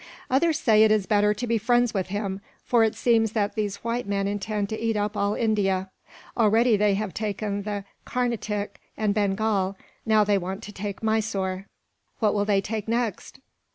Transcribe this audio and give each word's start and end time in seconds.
Others 0.31 0.57
say 0.57 0.81
it 0.83 0.89
is 0.91 1.05
better 1.05 1.31
to 1.35 1.45
be 1.45 1.59
friends 1.59 1.93
with 1.93 2.07
him, 2.07 2.41
for 2.65 2.83
it 2.83 2.95
seems 2.95 3.33
that 3.33 3.53
these 3.53 3.75
white 3.83 4.07
men 4.07 4.27
intend 4.27 4.67
to 4.69 4.79
eat 4.79 4.97
up 4.97 5.15
all 5.15 5.35
India. 5.35 5.91
Already 6.35 6.75
they 6.75 6.95
have 6.95 7.13
taken 7.13 7.61
the 7.61 7.83
Carnatic 8.03 8.79
and 8.97 9.13
Bengal, 9.13 9.77
now 10.03 10.23
they 10.23 10.39
want 10.39 10.63
to 10.63 10.71
take 10.71 11.03
Mysore. 11.03 11.67
What 12.17 12.33
will 12.33 12.45
they 12.45 12.61
take 12.61 12.87
next? 12.87 13.41